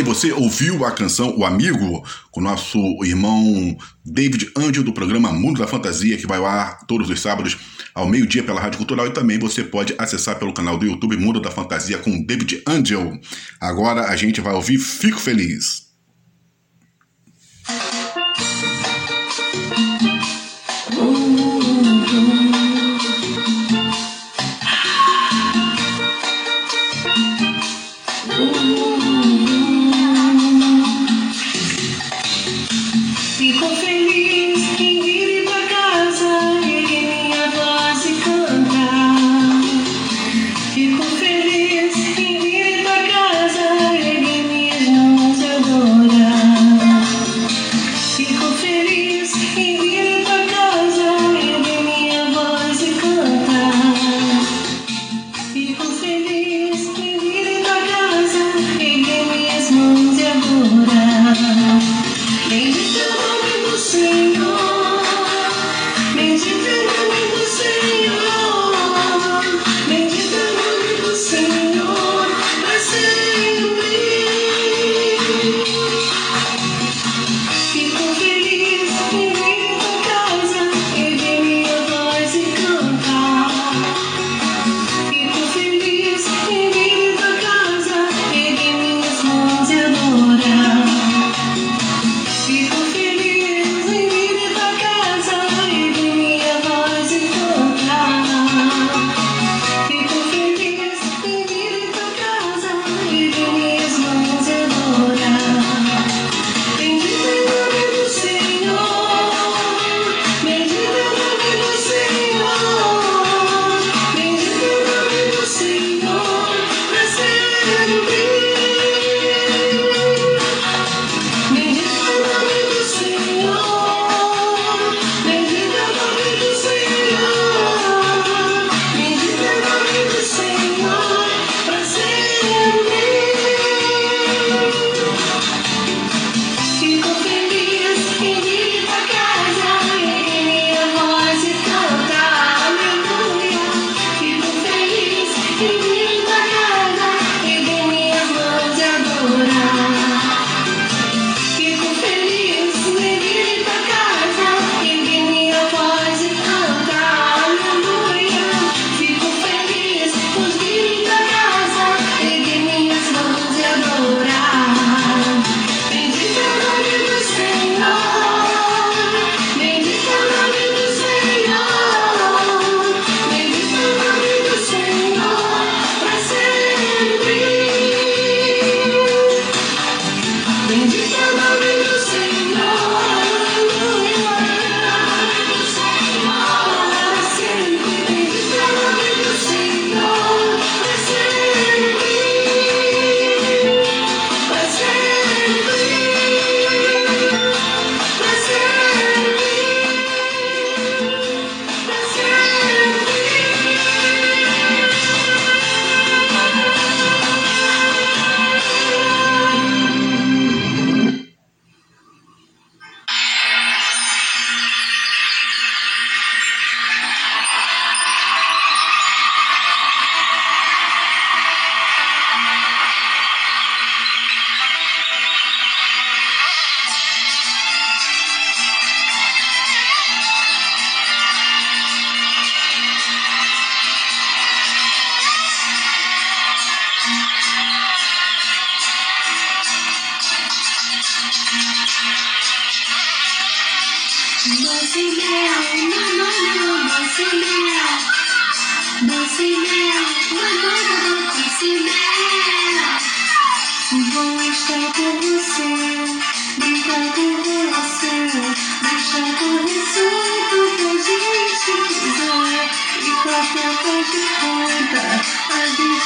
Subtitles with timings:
[0.00, 5.60] aí, você ouviu a canção O Amigo com nosso irmão David Angel do programa Mundo
[5.60, 7.56] da Fantasia, que vai ao ar todos os sábados
[7.94, 11.40] ao meio-dia pela Rádio Cultural e também você pode acessar pelo canal do YouTube Mundo
[11.40, 13.12] da Fantasia com David Angel.
[13.60, 15.89] Agora a gente vai ouvir Fico Feliz.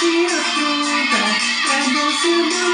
[0.01, 1.23] see her through the
[1.71, 2.74] rainbow symbol.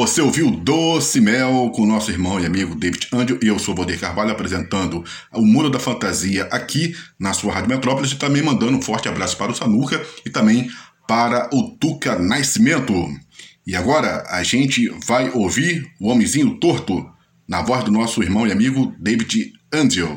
[0.00, 3.74] Você ouviu Doce Mel com o nosso irmão e amigo David Angel e eu sou
[3.74, 8.42] o Valdir Carvalho apresentando o Mundo da Fantasia aqui na sua Rádio Metrópolis e também
[8.42, 10.70] mandando um forte abraço para o Samuca e também
[11.06, 12.94] para o Tuca Nascimento.
[13.66, 17.06] E agora a gente vai ouvir o Homenzinho Torto
[17.46, 20.16] na voz do nosso irmão e amigo David Angel.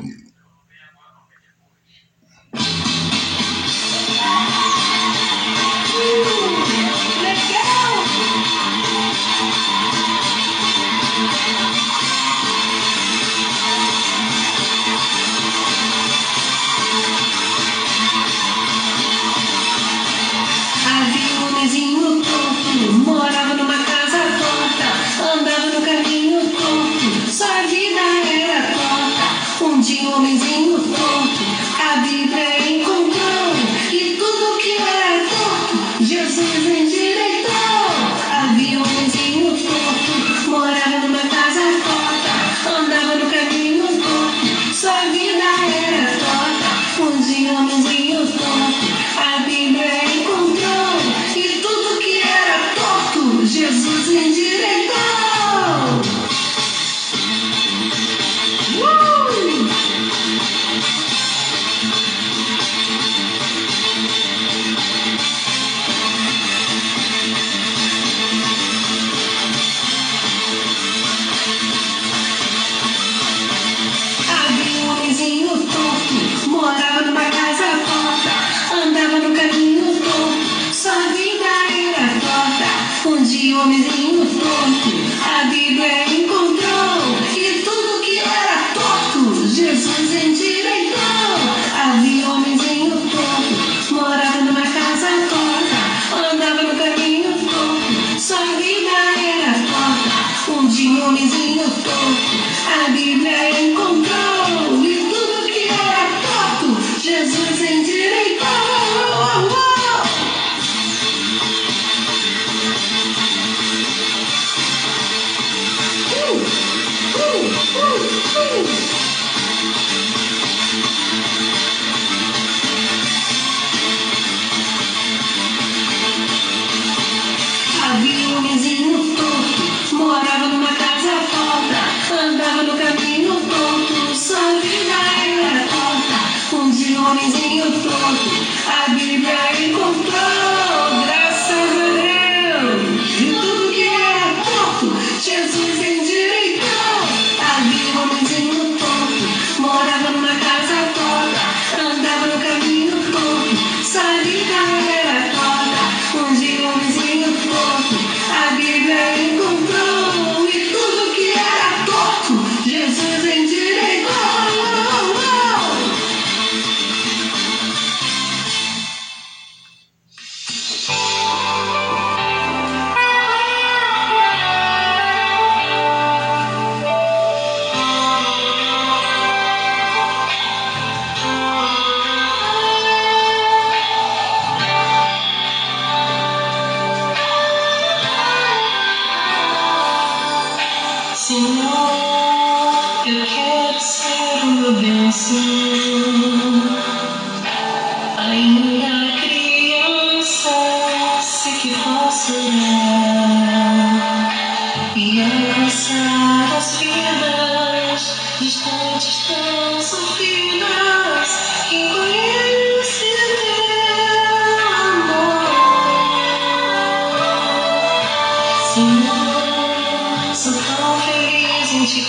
[100.84, 101.88] she want me to look for.
[101.88, 103.53] I be mad.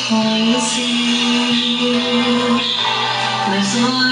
[0.07, 1.89] Holy see
[3.79, 4.04] you.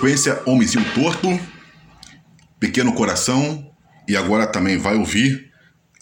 [0.00, 1.28] sequência, Homenzinho Torto,
[2.58, 3.70] Pequeno Coração,
[4.08, 5.50] e agora também vai ouvir,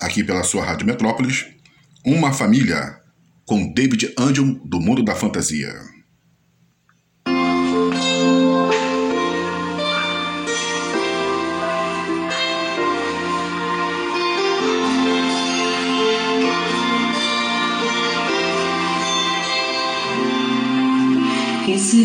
[0.01, 1.47] aqui pela sua Rádio Metrópolis,
[2.07, 2.97] Uma Família,
[3.45, 5.75] com David Angel do Mundo da Fantasia.
[21.69, 22.05] Esse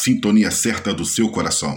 [0.00, 1.76] sintonia certa do seu coração.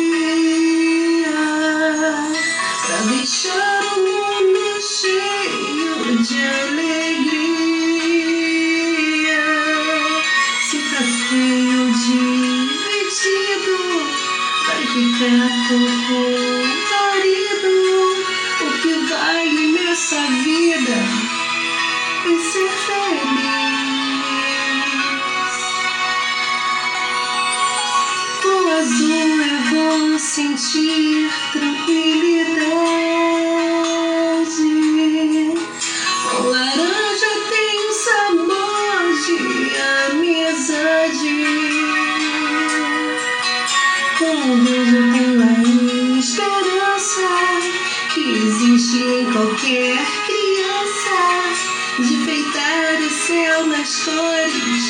[49.03, 54.85] em qualquer criança de feitar o céu nas cores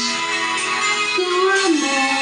[1.17, 2.22] do amor.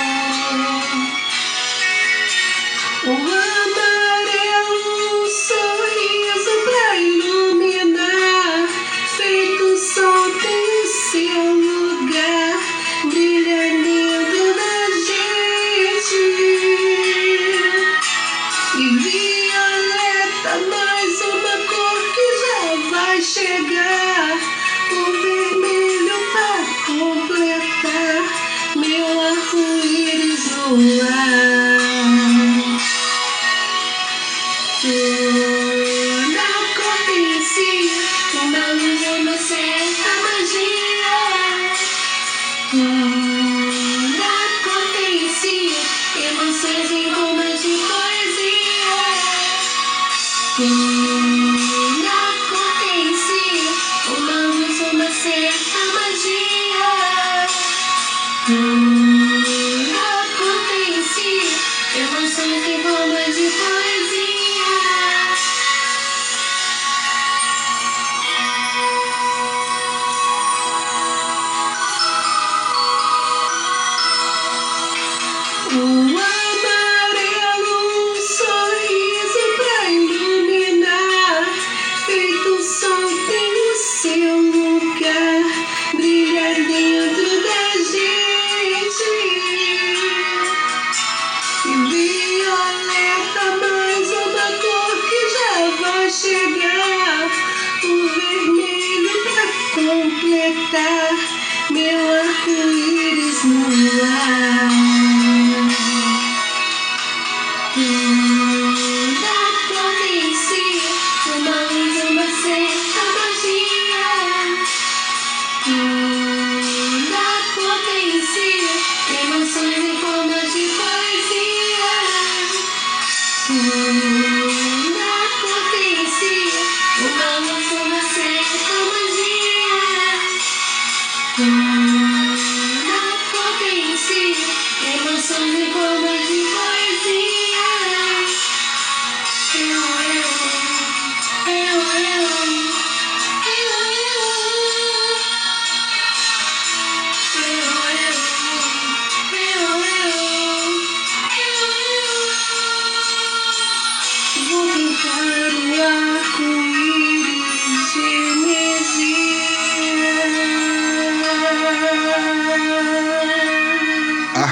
[50.61, 50.90] Thank you.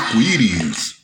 [0.09, 0.97] Arco-Íris,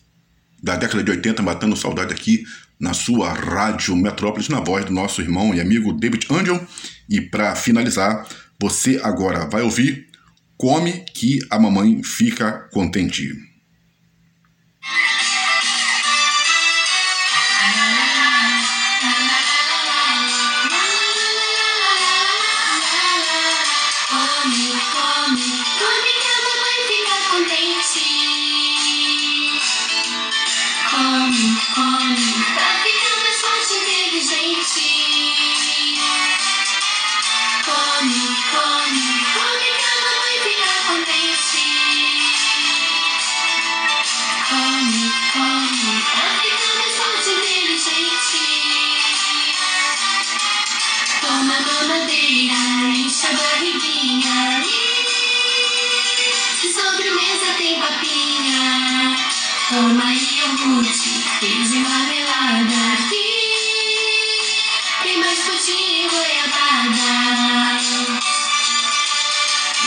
[0.62, 2.42] da década de 80, matando saudade aqui
[2.80, 6.66] na sua Rádio Metrópolis, na voz do nosso irmão e amigo David Angel.
[7.08, 8.26] E para finalizar,
[8.58, 10.06] você agora vai ouvir
[10.56, 13.30] Come que a mamãe fica contente.
[59.74, 63.26] Toma iogurte, queijo e marmelada aqui.
[65.02, 67.10] Tem mais pudim e goiabada.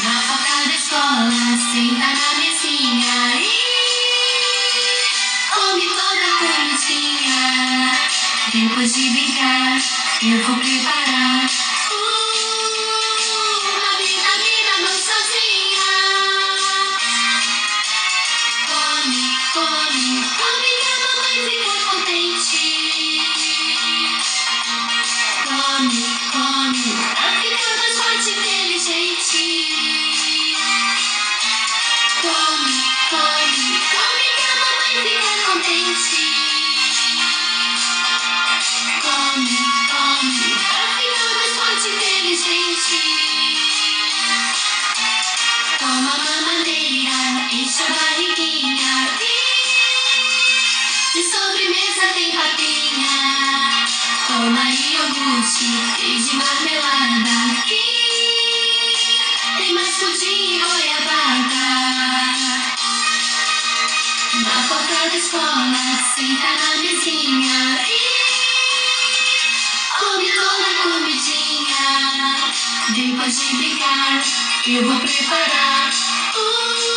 [0.03, 3.47] Na porta da escola, senta na mesinha e
[5.55, 7.41] come toda a comidinha.
[8.51, 9.77] Depois de brincar,
[10.21, 10.56] eu vou
[54.47, 57.83] Toma iogurte, queijo e marmelada aqui.
[59.57, 61.67] Tem mais pudim e goiabada.
[64.45, 65.83] Na porta da escola,
[66.15, 67.99] senta na mesinha e
[69.99, 71.83] come toda a comidinha.
[72.95, 74.23] Depois de brincar,
[74.65, 75.91] eu vou preparar
[76.37, 76.96] uma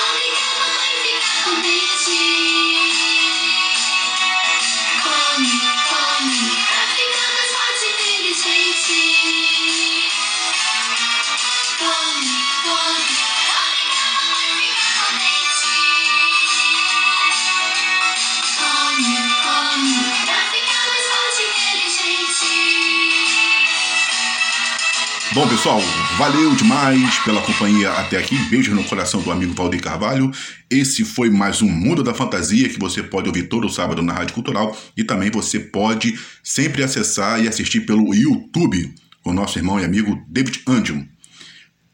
[25.51, 25.81] pessoal,
[26.17, 28.37] valeu demais pela companhia até aqui.
[28.49, 30.31] Beijo no coração do amigo Valdir Carvalho.
[30.69, 34.33] Esse foi mais um Mundo da Fantasia que você pode ouvir todo sábado na Rádio
[34.33, 39.83] Cultural e também você pode sempre acessar e assistir pelo YouTube com nosso irmão e
[39.83, 41.03] amigo David Angel.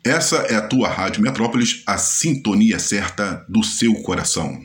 [0.03, 4.61] Essa é a tua Rádio Metrópolis, a sintonia certa do seu coração.